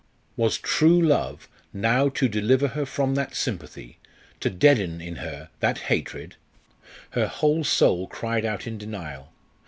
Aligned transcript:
Was 0.35 0.57
true 0.57 0.99
love 0.99 1.47
now 1.73 2.09
to 2.09 2.27
deliver 2.27 2.69
her 2.69 2.87
from 2.87 3.13
that 3.13 3.35
sympathy, 3.35 3.99
to 4.39 4.49
deaden 4.49 4.99
in 4.99 5.17
her 5.17 5.49
that 5.59 5.77
hatred? 5.93 6.37
Her 7.11 7.27
whole 7.27 7.63
soul 7.63 8.07
cried 8.07 8.43
out 8.43 8.65
in 8.65 8.79
denial. 8.79 9.31